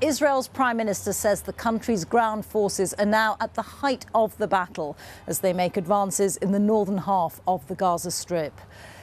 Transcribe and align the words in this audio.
Israel's 0.00 0.46
Prime 0.46 0.76
Minister 0.76 1.12
says 1.12 1.42
the 1.42 1.52
country's 1.52 2.04
ground 2.04 2.46
forces 2.46 2.94
are 2.94 3.04
now 3.04 3.36
at 3.40 3.54
the 3.54 3.62
height 3.62 4.06
of 4.14 4.38
the 4.38 4.46
battle 4.46 4.96
as 5.26 5.40
they 5.40 5.52
make 5.52 5.76
advances 5.76 6.36
in 6.36 6.52
the 6.52 6.60
northern 6.60 6.98
half 6.98 7.40
of 7.48 7.66
the 7.66 7.74
Gaza 7.74 8.12
Strip. 8.12 8.60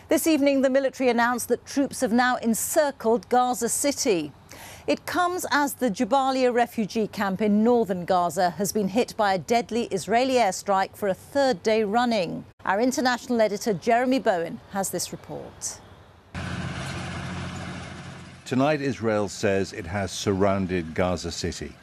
This 0.07 0.25
evening, 0.25 0.61
the 0.61 0.69
military 0.69 1.09
announced 1.09 1.49
that 1.49 1.65
troops 1.65 1.99
have 1.99 2.13
now 2.13 2.37
encircled 2.37 3.27
Gaza 3.27 3.67
City. 3.67 4.31
It 4.87 5.05
comes 5.05 5.45
as 5.51 5.73
the 5.73 5.91
Jabalia 5.91 6.53
refugee 6.53 7.07
camp 7.07 7.41
in 7.41 7.61
northern 7.61 8.05
Gaza 8.05 8.51
has 8.51 8.71
been 8.71 8.87
hit 8.87 9.17
by 9.17 9.33
a 9.33 9.37
deadly 9.37 9.85
Israeli 9.87 10.35
airstrike 10.35 10.95
for 10.95 11.09
a 11.09 11.13
third 11.13 11.61
day 11.61 11.83
running. 11.83 12.45
Our 12.63 12.79
international 12.79 13.41
editor 13.41 13.73
Jeremy 13.73 14.19
Bowen 14.19 14.61
has 14.71 14.91
this 14.91 15.11
report. 15.11 15.81
Tonight, 18.45 18.79
Israel 18.79 19.27
says 19.27 19.73
it 19.73 19.87
has 19.87 20.11
surrounded 20.11 20.93
Gaza 20.93 21.31
City. 21.31 21.73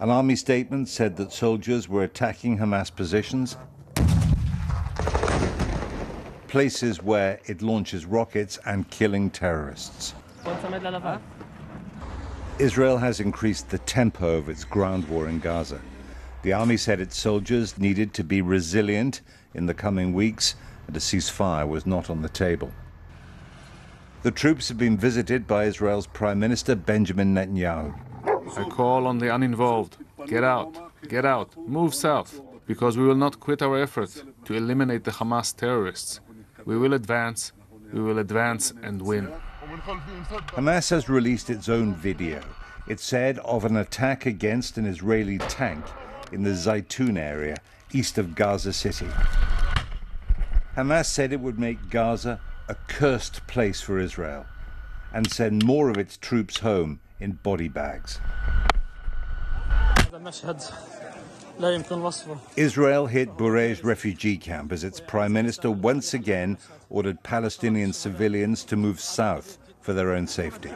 An 0.00 0.08
army 0.08 0.36
statement 0.36 0.88
said 0.88 1.18
that 1.18 1.32
soldiers 1.32 1.86
were 1.86 2.02
attacking 2.02 2.56
Hamas 2.56 2.90
positions, 2.90 3.58
places 6.46 7.02
where 7.02 7.40
it 7.44 7.60
launches 7.60 8.06
rockets 8.06 8.58
and 8.64 8.88
killing 8.88 9.28
terrorists. 9.28 10.14
Israel 12.58 12.96
has 12.96 13.20
increased 13.20 13.68
the 13.68 13.78
tempo 13.80 14.38
of 14.38 14.48
its 14.48 14.64
ground 14.64 15.06
war 15.10 15.28
in 15.28 15.40
Gaza. 15.40 15.82
The 16.40 16.54
army 16.54 16.78
said 16.78 17.02
its 17.02 17.18
soldiers 17.18 17.76
needed 17.76 18.14
to 18.14 18.24
be 18.24 18.40
resilient 18.40 19.20
in 19.52 19.66
the 19.66 19.74
coming 19.74 20.14
weeks, 20.14 20.54
and 20.86 20.96
a 20.96 21.00
ceasefire 21.00 21.68
was 21.68 21.84
not 21.84 22.08
on 22.08 22.22
the 22.22 22.30
table. 22.30 22.72
The 24.22 24.32
troops 24.32 24.68
have 24.68 24.78
been 24.78 24.98
visited 24.98 25.46
by 25.46 25.66
Israel's 25.66 26.08
Prime 26.08 26.40
Minister 26.40 26.74
Benjamin 26.74 27.36
Netanyahu. 27.36 27.94
I 28.58 28.68
call 28.68 29.06
on 29.06 29.18
the 29.18 29.32
uninvolved 29.32 29.96
get 30.26 30.42
out, 30.42 30.76
get 31.08 31.24
out, 31.24 31.56
move 31.56 31.94
south, 31.94 32.40
because 32.66 32.98
we 32.98 33.06
will 33.06 33.14
not 33.14 33.38
quit 33.38 33.62
our 33.62 33.80
efforts 33.80 34.24
to 34.44 34.54
eliminate 34.54 35.04
the 35.04 35.12
Hamas 35.12 35.54
terrorists. 35.54 36.18
We 36.64 36.76
will 36.76 36.94
advance, 36.94 37.52
we 37.92 38.00
will 38.00 38.18
advance 38.18 38.72
and 38.82 39.00
win. 39.00 39.28
Hamas 39.68 40.90
has 40.90 41.08
released 41.08 41.48
its 41.48 41.68
own 41.68 41.94
video. 41.94 42.40
It 42.88 42.98
said 42.98 43.38
of 43.38 43.64
an 43.64 43.76
attack 43.76 44.26
against 44.26 44.78
an 44.78 44.86
Israeli 44.86 45.38
tank 45.38 45.84
in 46.32 46.42
the 46.42 46.50
Zaytun 46.50 47.16
area 47.16 47.56
east 47.92 48.18
of 48.18 48.34
Gaza 48.34 48.72
City. 48.72 49.08
Hamas 50.76 51.06
said 51.06 51.32
it 51.32 51.40
would 51.40 51.60
make 51.60 51.88
Gaza 51.88 52.40
a 52.68 52.74
cursed 52.86 53.46
place 53.46 53.80
for 53.80 53.98
Israel 53.98 54.44
and 55.12 55.30
send 55.30 55.64
more 55.64 55.88
of 55.88 55.96
its 55.96 56.16
troops 56.18 56.58
home 56.58 57.00
in 57.18 57.32
body 57.32 57.68
bags. 57.68 58.20
Israel 62.56 63.06
hit 63.06 63.36
Bureij 63.36 63.82
refugee 63.82 64.36
camp 64.36 64.70
as 64.70 64.84
its 64.84 65.00
prime 65.00 65.32
minister 65.32 65.70
once 65.70 66.14
again 66.14 66.58
ordered 66.90 67.22
Palestinian 67.22 67.92
civilians 67.92 68.64
to 68.64 68.76
move 68.76 69.00
south 69.00 69.58
for 69.80 69.92
their 69.92 70.12
own 70.12 70.26
safety. 70.26 70.68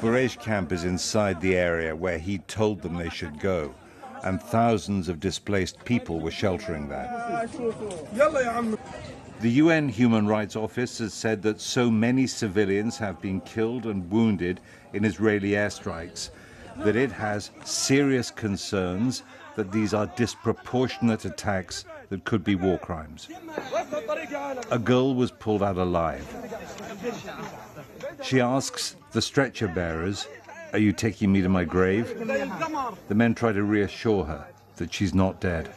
Bureij 0.00 0.38
camp 0.40 0.72
is 0.72 0.84
inside 0.84 1.40
the 1.40 1.56
area 1.56 1.94
where 1.94 2.18
he 2.18 2.38
told 2.38 2.80
them 2.80 2.94
they 2.96 3.10
should 3.10 3.40
go, 3.40 3.74
and 4.22 4.40
thousands 4.40 5.08
of 5.08 5.18
displaced 5.20 5.84
people 5.84 6.20
were 6.20 6.30
sheltering 6.30 6.88
there. 6.88 7.48
The 9.40 9.52
UN 9.52 9.88
Human 9.88 10.26
Rights 10.26 10.54
Office 10.54 10.98
has 10.98 11.14
said 11.14 11.40
that 11.42 11.62
so 11.62 11.90
many 11.90 12.26
civilians 12.26 12.98
have 12.98 13.22
been 13.22 13.40
killed 13.40 13.86
and 13.86 14.10
wounded 14.10 14.60
in 14.92 15.02
Israeli 15.02 15.52
airstrikes 15.52 16.28
that 16.76 16.94
it 16.94 17.10
has 17.10 17.50
serious 17.64 18.30
concerns 18.30 19.22
that 19.56 19.72
these 19.72 19.94
are 19.94 20.08
disproportionate 20.08 21.24
attacks 21.24 21.86
that 22.10 22.24
could 22.24 22.44
be 22.44 22.54
war 22.54 22.78
crimes. 22.78 23.30
A 24.70 24.78
girl 24.78 25.14
was 25.14 25.30
pulled 25.30 25.62
out 25.62 25.78
alive. 25.78 26.26
She 28.22 28.42
asks 28.42 28.96
the 29.12 29.22
stretcher 29.22 29.68
bearers, 29.68 30.28
Are 30.74 30.78
you 30.78 30.92
taking 30.92 31.32
me 31.32 31.40
to 31.40 31.48
my 31.48 31.64
grave? 31.64 32.08
The 33.08 33.14
men 33.14 33.34
try 33.34 33.52
to 33.52 33.62
reassure 33.62 34.24
her 34.24 34.46
that 34.76 34.92
she's 34.92 35.14
not 35.14 35.40
dead. 35.40 35.70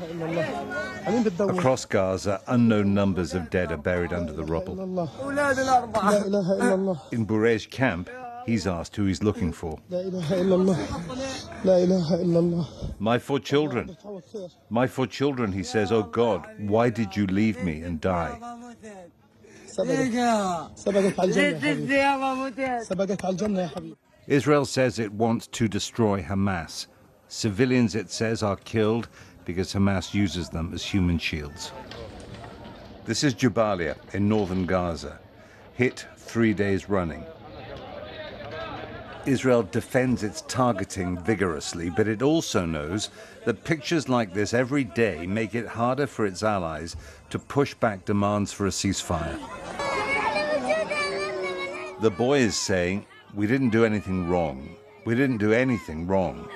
Across 0.00 1.86
Gaza, 1.86 2.40
unknown 2.46 2.94
numbers 2.94 3.34
of 3.34 3.50
dead 3.50 3.72
are 3.72 3.76
buried 3.76 4.12
under 4.12 4.32
the 4.32 4.44
rubble. 4.44 4.80
In 7.12 7.26
Bureij 7.26 7.68
camp, 7.70 8.08
he's 8.46 8.66
asked 8.66 8.94
who 8.94 9.06
he's 9.06 9.22
looking 9.22 9.52
for. 9.52 9.78
My 13.00 13.18
four 13.18 13.40
children. 13.40 13.96
My 14.70 14.86
four 14.86 15.06
children, 15.06 15.52
he 15.52 15.62
says, 15.64 15.90
Oh 15.90 16.04
God, 16.04 16.46
why 16.58 16.90
did 16.90 17.16
you 17.16 17.26
leave 17.26 17.62
me 17.64 17.82
and 17.82 18.00
die? 18.00 18.38
Israel 24.26 24.64
says 24.64 24.98
it 24.98 25.12
wants 25.12 25.46
to 25.46 25.68
destroy 25.68 26.22
Hamas. 26.22 26.86
Civilians, 27.28 27.94
it 27.94 28.10
says, 28.10 28.42
are 28.42 28.56
killed 28.56 29.08
because 29.48 29.72
Hamas 29.72 30.12
uses 30.12 30.50
them 30.50 30.72
as 30.74 30.84
human 30.84 31.16
shields. 31.18 31.72
This 33.06 33.24
is 33.24 33.34
Jabalia 33.34 33.96
in 34.12 34.28
northern 34.28 34.66
Gaza, 34.66 35.18
hit 35.72 36.04
three 36.18 36.52
days 36.52 36.90
running. 36.90 37.24
Israel 39.24 39.62
defends 39.62 40.22
its 40.22 40.42
targeting 40.48 41.18
vigorously, 41.24 41.88
but 41.88 42.06
it 42.08 42.20
also 42.20 42.66
knows 42.66 43.08
that 43.46 43.64
pictures 43.64 44.06
like 44.06 44.34
this 44.34 44.52
every 44.52 44.84
day 44.84 45.26
make 45.26 45.54
it 45.54 45.66
harder 45.66 46.06
for 46.06 46.26
its 46.26 46.42
allies 46.42 46.94
to 47.30 47.38
push 47.38 47.72
back 47.72 48.04
demands 48.04 48.52
for 48.52 48.66
a 48.66 48.70
ceasefire. 48.70 49.38
The 52.02 52.10
boy 52.10 52.40
is 52.40 52.54
saying, 52.54 53.06
We 53.32 53.46
didn't 53.46 53.70
do 53.70 53.86
anything 53.86 54.28
wrong. 54.28 54.76
We 55.06 55.14
didn't 55.14 55.38
do 55.38 55.54
anything 55.54 56.06
wrong. 56.06 56.50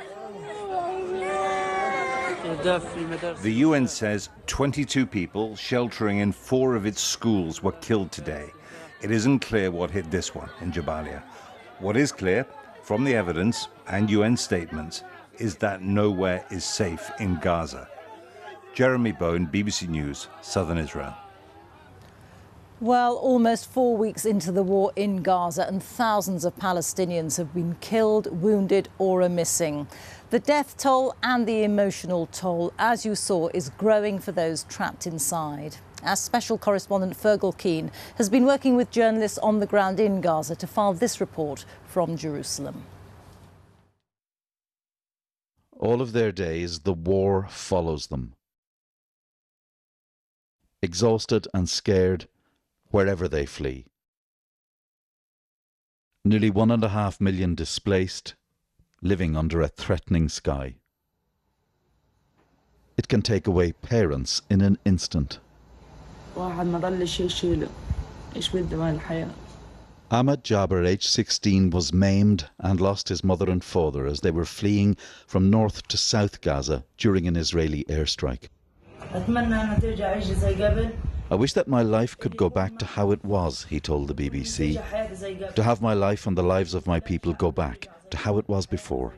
The 2.43 3.53
UN 3.59 3.87
says 3.87 4.29
22 4.49 5.07
people 5.07 5.55
sheltering 5.55 6.19
in 6.19 6.33
four 6.33 6.75
of 6.75 6.87
its 6.87 7.01
schools 7.01 7.63
were 7.63 7.73
killed 7.73 8.11
today. 8.11 8.51
It 9.01 9.13
isn't 9.13 9.39
clear 9.39 9.71
what 9.71 9.93
hit 9.93 10.11
this 10.11 10.35
one 10.35 10.51
in 10.61 10.73
Jabalia. 10.73 11.23
What 11.79 11.97
is 11.97 12.11
clear 12.11 12.45
from 12.83 13.05
the 13.05 13.15
evidence 13.15 13.69
and 13.87 14.11
UN 14.11 14.37
statements 14.37 15.05
is 15.39 15.55
that 15.57 15.83
nowhere 15.83 16.45
is 16.51 16.65
safe 16.65 17.13
in 17.21 17.37
Gaza. 17.37 17.89
Jeremy 18.75 19.13
Bowen, 19.13 19.47
BBC 19.47 19.89
News, 19.89 20.27
Southern 20.41 20.79
Israel. 20.79 21.15
Well, 22.83 23.15
almost 23.15 23.71
four 23.71 23.97
weeks 23.97 24.25
into 24.25 24.51
the 24.51 24.65
war 24.65 24.91
in 24.97 25.23
Gaza, 25.23 25.69
and 25.69 25.81
thousands 25.81 26.45
of 26.45 26.57
Palestinians 26.57 27.37
have 27.37 27.55
been 27.55 27.77
killed, 27.81 28.43
wounded, 28.43 28.89
or 28.99 29.23
are 29.23 29.29
missing. 29.29 29.87
The 30.31 30.41
death 30.41 30.77
toll 30.77 31.15
and 31.23 31.47
the 31.47 31.63
emotional 31.63 32.27
toll, 32.27 32.73
as 32.81 33.07
you 33.07 33.15
saw, 33.15 33.51
is 33.55 33.71
growing 33.79 34.19
for 34.19 34.33
those 34.33 34.65
trapped 34.65 35.07
inside. 35.07 35.77
Our 36.03 36.17
special 36.17 36.59
correspondent 36.59 37.17
Fergal 37.17 37.57
Keane 37.57 37.93
has 38.17 38.29
been 38.29 38.47
working 38.47 38.75
with 38.75 38.91
journalists 38.91 39.39
on 39.39 39.61
the 39.61 39.67
ground 39.67 40.01
in 40.01 40.21
Gaza 40.21 40.57
to 40.57 40.67
file 40.67 40.93
this 40.93 41.21
report 41.21 41.65
from 41.87 42.17
Jerusalem. 42.17 42.83
All 45.79 46.03
of 46.03 46.13
their 46.13 46.33
days, 46.33 46.81
the 46.81 46.95
war 46.95 47.47
follows 47.49 48.09
them. 48.09 48.33
Exhausted 50.83 51.47
and 51.55 51.69
scared, 51.69 52.27
wherever 52.93 53.27
they 53.27 53.45
flee. 53.45 53.87
Nearly 56.25 56.51
one 56.51 56.71
and 56.71 56.85
a 56.85 56.91
half 56.91 57.21
million 57.21 57.57
displaced, 57.57 58.35
living 59.01 59.37
under 59.37 59.61
a 59.61 59.69
threatening 59.69 60.29
sky. 60.29 60.77
It 62.97 63.09
can 63.09 63.23
take 63.23 63.47
away 63.49 63.73
parents 63.73 64.43
in 64.49 64.61
an 64.61 64.79
instant. 64.85 65.41
Ahmad 70.11 70.45
Jabir, 70.45 70.87
age 70.87 71.09
16, 71.09 71.71
was 71.71 71.93
maimed 71.93 72.51
and 72.59 72.81
lost 72.81 73.09
his 73.09 73.25
mother 73.25 73.49
and 73.49 73.65
father 73.65 74.07
as 74.07 74.21
they 74.21 74.31
were 74.31 74.45
fleeing 74.45 74.95
from 75.27 75.51
North 75.51 75.89
to 75.89 75.97
South 75.97 76.43
Gaza 76.43 76.85
during 76.99 77.27
an 77.27 77.37
Israeli 77.37 77.85
airstrike. 77.89 78.51
I 81.33 81.35
wish 81.35 81.55
that 81.55 81.67
my 81.67 81.81
life 81.81 82.19
could 82.19 82.37
go 82.37 82.51
back 82.51 82.79
to 82.79 82.85
how 82.85 83.11
it 83.11 83.25
was, 83.25 83.65
he 83.65 83.81
told 83.81 84.07
the 84.07 84.15
BBC. 84.15 84.75
To 85.55 85.63
have 85.63 85.81
my 85.81 85.95
life 85.95 86.27
and 86.27 86.37
the 86.37 86.43
lives 86.43 86.75
of 86.75 86.87
my 86.87 87.01
people 87.01 87.33
go 87.33 87.51
back 87.51 87.89
to 88.11 88.19
how 88.19 88.37
it 88.37 88.47
was 88.51 88.67
before. 88.67 89.15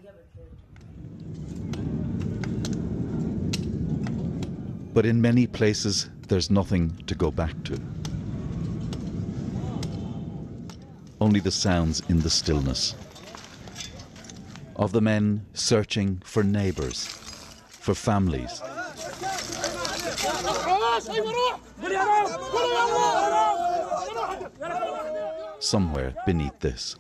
But 4.94 5.05
in 5.06 5.20
many 5.20 5.49
places, 5.49 6.08
there's 6.28 6.52
nothing 6.52 6.96
to 7.08 7.16
go 7.16 7.32
back 7.32 7.64
to. 7.64 7.81
Only 11.20 11.40
the 11.40 11.50
sounds 11.50 12.00
in 12.08 12.20
the 12.20 12.31
stillness. 12.31 12.94
of 14.76 14.93
the 14.93 15.00
men 15.00 15.44
searching 15.52 16.22
for 16.25 16.44
neighbours, 16.44 17.06
for 17.06 17.94
families. 17.94 18.61
Somewhere 25.58 26.14
beneath 26.25 26.61
this. 26.61 26.94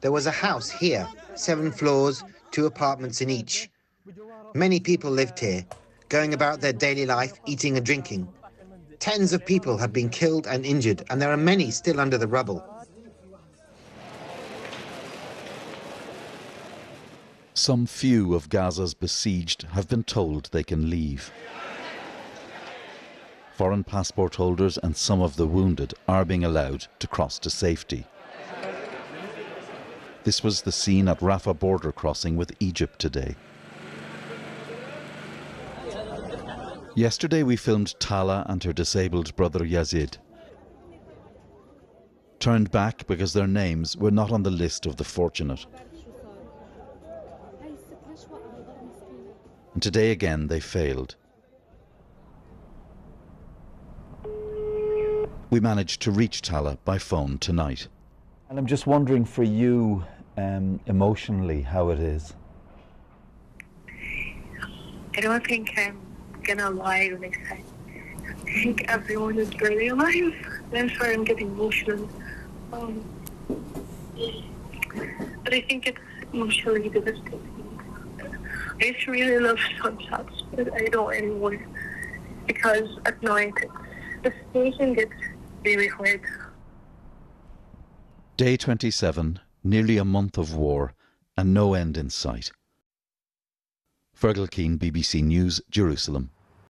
There 0.00 0.10
was 0.10 0.26
a 0.26 0.30
house 0.32 0.70
here, 0.70 1.08
seven 1.36 1.70
floors, 1.70 2.24
two 2.50 2.66
apartments 2.66 3.20
in 3.20 3.30
each. 3.30 3.70
Many 4.54 4.80
people 4.80 5.12
lived 5.12 5.38
here, 5.38 5.64
going 6.08 6.34
about 6.34 6.60
their 6.60 6.72
daily 6.72 7.06
life, 7.06 7.34
eating 7.46 7.76
and 7.76 7.86
drinking. 7.86 8.26
Tens 8.98 9.32
of 9.32 9.46
people 9.46 9.76
have 9.78 9.92
been 9.92 10.08
killed 10.08 10.48
and 10.48 10.66
injured, 10.66 11.04
and 11.10 11.22
there 11.22 11.30
are 11.30 11.36
many 11.36 11.70
still 11.70 12.00
under 12.00 12.18
the 12.18 12.26
rubble. 12.26 12.64
Some 17.64 17.86
few 17.86 18.34
of 18.34 18.50
Gaza's 18.50 18.92
besieged 18.92 19.62
have 19.72 19.88
been 19.88 20.04
told 20.04 20.50
they 20.52 20.62
can 20.62 20.90
leave. 20.90 21.32
Foreign 23.54 23.82
passport 23.82 24.34
holders 24.34 24.76
and 24.76 24.94
some 24.94 25.22
of 25.22 25.36
the 25.36 25.46
wounded 25.46 25.94
are 26.06 26.26
being 26.26 26.44
allowed 26.44 26.88
to 26.98 27.06
cross 27.06 27.38
to 27.38 27.48
safety. 27.48 28.04
This 30.24 30.44
was 30.44 30.60
the 30.60 30.72
scene 30.72 31.08
at 31.08 31.20
Rafah 31.20 31.58
border 31.58 31.90
crossing 31.90 32.36
with 32.36 32.52
Egypt 32.60 32.98
today. 32.98 33.34
Yesterday 36.94 37.42
we 37.42 37.56
filmed 37.56 37.98
Tala 37.98 38.44
and 38.46 38.62
her 38.62 38.74
disabled 38.74 39.34
brother 39.36 39.60
Yazid. 39.60 40.18
Turned 42.40 42.70
back 42.70 43.06
because 43.06 43.32
their 43.32 43.46
names 43.46 43.96
were 43.96 44.10
not 44.10 44.30
on 44.30 44.42
the 44.42 44.50
list 44.50 44.84
of 44.84 44.96
the 44.96 45.04
fortunate. 45.04 45.64
And 49.74 49.82
today 49.82 50.12
again 50.12 50.46
they 50.46 50.60
failed. 50.60 51.16
We 55.50 55.60
managed 55.60 56.00
to 56.02 56.10
reach 56.10 56.42
Tala 56.42 56.78
by 56.84 56.98
phone 56.98 57.38
tonight. 57.38 57.88
And 58.48 58.58
I'm 58.58 58.66
just 58.66 58.86
wondering 58.86 59.24
for 59.24 59.42
you, 59.42 60.04
um, 60.36 60.80
emotionally, 60.86 61.62
how 61.62 61.90
it 61.90 61.98
is. 61.98 62.34
I 65.16 65.20
don't 65.20 65.46
think 65.46 65.72
I'm 65.76 66.00
gonna 66.44 66.70
lie 66.70 67.08
when 67.08 67.30
I 67.30 67.32
say 67.48 67.64
I 68.26 68.62
think 68.62 68.84
everyone 68.88 69.38
is 69.38 69.52
barely 69.54 69.88
alive. 69.88 70.34
I'm 70.72 70.90
sorry 70.90 71.14
I'm 71.14 71.24
getting 71.24 71.48
emotional. 71.48 72.08
Um, 72.72 73.04
but 75.44 75.52
I 75.52 75.60
think 75.62 75.88
it's 75.88 76.00
emotionally 76.32 76.88
devastating. 76.88 77.53
I 78.80 78.90
to 78.90 79.10
really 79.10 79.38
love 79.38 79.58
sunsets, 79.82 80.42
but 80.54 80.72
I 80.74 80.86
don't 80.86 81.14
anymore 81.14 81.58
because 82.46 82.88
at 83.06 83.22
night 83.22 83.54
the 84.22 84.32
station 84.50 84.94
gets 84.94 85.12
really 85.64 85.88
hard. 85.88 86.20
Day 88.36 88.56
27, 88.56 89.38
nearly 89.62 89.96
a 89.96 90.04
month 90.04 90.36
of 90.38 90.54
war, 90.54 90.94
and 91.36 91.54
no 91.54 91.74
end 91.74 91.96
in 91.96 92.10
sight. 92.10 92.50
Fergal 94.18 94.50
Keane, 94.50 94.78
BBC 94.78 95.22
News, 95.22 95.60
Jerusalem. 95.70 96.30